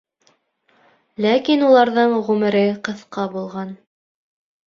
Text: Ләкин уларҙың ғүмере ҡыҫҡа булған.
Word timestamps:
Ләкин 1.25 1.65
уларҙың 1.67 2.15
ғүмере 2.29 2.63
ҡыҫҡа 2.87 3.27
булған. 3.35 3.77